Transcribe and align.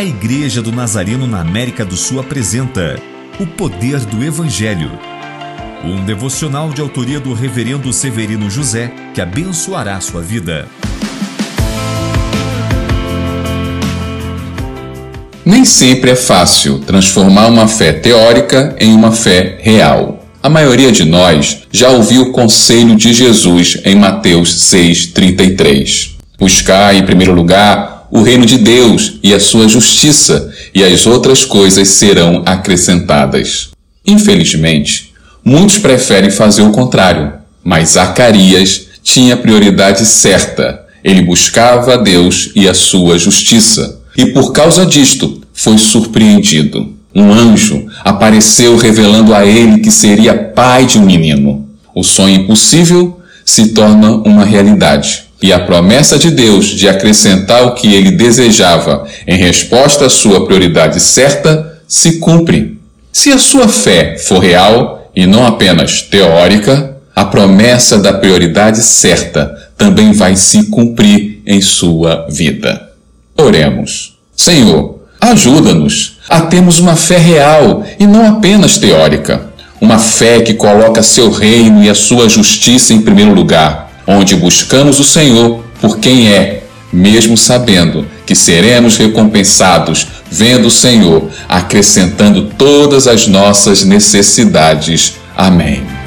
A 0.00 0.02
Igreja 0.02 0.62
do 0.62 0.72
Nazareno 0.72 1.26
na 1.26 1.42
América 1.42 1.84
do 1.84 1.94
Sul 1.94 2.20
apresenta 2.20 2.98
O 3.38 3.46
Poder 3.46 4.00
do 4.06 4.24
Evangelho. 4.24 4.90
Um 5.84 6.02
devocional 6.06 6.70
de 6.70 6.80
autoria 6.80 7.20
do 7.20 7.34
Reverendo 7.34 7.92
Severino 7.92 8.48
José 8.48 8.90
que 9.12 9.20
abençoará 9.20 10.00
sua 10.00 10.22
vida. 10.22 10.66
Nem 15.44 15.66
sempre 15.66 16.12
é 16.12 16.16
fácil 16.16 16.78
transformar 16.78 17.48
uma 17.48 17.68
fé 17.68 17.92
teórica 17.92 18.74
em 18.80 18.94
uma 18.94 19.12
fé 19.12 19.58
real. 19.60 20.24
A 20.42 20.48
maioria 20.48 20.90
de 20.90 21.04
nós 21.04 21.64
já 21.70 21.90
ouviu 21.90 22.22
o 22.22 22.32
conselho 22.32 22.96
de 22.96 23.12
Jesus 23.12 23.76
em 23.84 23.96
Mateus 23.96 24.72
6,33. 24.72 26.12
Buscar, 26.38 26.94
em 26.94 27.04
primeiro 27.04 27.34
lugar, 27.34 27.99
o 28.10 28.22
reino 28.22 28.44
de 28.44 28.58
Deus 28.58 29.18
e 29.22 29.32
a 29.32 29.40
sua 29.40 29.68
justiça, 29.68 30.52
e 30.74 30.82
as 30.82 31.06
outras 31.06 31.44
coisas 31.44 31.88
serão 31.88 32.42
acrescentadas. 32.44 33.70
Infelizmente, 34.06 35.12
muitos 35.44 35.78
preferem 35.78 36.30
fazer 36.30 36.62
o 36.62 36.72
contrário, 36.72 37.34
mas 37.62 37.90
Zacarias 37.90 38.86
tinha 39.02 39.36
prioridade 39.36 40.04
certa. 40.04 40.84
Ele 41.02 41.22
buscava 41.22 41.94
a 41.94 41.96
Deus 41.96 42.50
e 42.54 42.68
a 42.68 42.74
sua 42.74 43.18
justiça, 43.18 44.00
e 44.16 44.26
por 44.26 44.52
causa 44.52 44.84
disto 44.84 45.40
foi 45.52 45.78
surpreendido. 45.78 46.94
Um 47.14 47.32
anjo 47.32 47.86
apareceu 48.04 48.76
revelando 48.76 49.34
a 49.34 49.44
ele 49.44 49.80
que 49.80 49.90
seria 49.90 50.34
pai 50.34 50.86
de 50.86 50.98
um 50.98 51.04
menino. 51.04 51.68
O 51.94 52.04
sonho 52.04 52.36
impossível 52.36 53.20
se 53.44 53.68
torna 53.68 54.12
uma 54.12 54.44
realidade. 54.44 55.24
E 55.42 55.52
a 55.52 55.60
promessa 55.60 56.18
de 56.18 56.30
Deus 56.30 56.66
de 56.66 56.88
acrescentar 56.88 57.64
o 57.64 57.74
que 57.74 57.94
ele 57.94 58.10
desejava 58.10 59.06
em 59.26 59.36
resposta 59.36 60.06
à 60.06 60.10
sua 60.10 60.44
prioridade 60.44 61.00
certa 61.00 61.80
se 61.88 62.18
cumpre. 62.18 62.78
Se 63.12 63.30
a 63.30 63.38
sua 63.38 63.66
fé 63.66 64.16
for 64.18 64.38
real 64.38 65.10
e 65.16 65.26
não 65.26 65.46
apenas 65.46 66.02
teórica, 66.02 66.96
a 67.14 67.24
promessa 67.24 67.98
da 67.98 68.12
prioridade 68.12 68.82
certa 68.82 69.70
também 69.76 70.12
vai 70.12 70.36
se 70.36 70.64
cumprir 70.64 71.42
em 71.46 71.60
sua 71.60 72.26
vida. 72.30 72.90
Oremos. 73.36 74.18
Senhor, 74.36 75.00
ajuda-nos 75.20 76.18
a 76.28 76.42
termos 76.42 76.78
uma 76.78 76.96
fé 76.96 77.18
real 77.18 77.84
e 77.98 78.06
não 78.06 78.26
apenas 78.26 78.78
teórica. 78.78 79.48
Uma 79.80 79.98
fé 79.98 80.40
que 80.40 80.54
coloca 80.54 81.02
seu 81.02 81.30
reino 81.30 81.82
e 81.82 81.90
a 81.90 81.94
sua 81.94 82.28
justiça 82.28 82.92
em 82.92 83.00
primeiro 83.00 83.34
lugar, 83.34 83.89
onde 84.10 84.34
buscamos 84.34 84.98
o 84.98 85.04
Senhor 85.04 85.64
por 85.80 85.98
quem 85.98 86.28
é, 86.28 86.64
mesmo 86.92 87.36
sabendo 87.36 88.06
que 88.26 88.34
seremos 88.34 88.96
recompensados 88.96 90.06
vendo 90.30 90.66
o 90.66 90.70
Senhor 90.70 91.28
acrescentando 91.48 92.50
todas 92.56 93.06
as 93.08 93.26
nossas 93.26 93.84
necessidades. 93.84 95.14
Amém. 95.36 95.99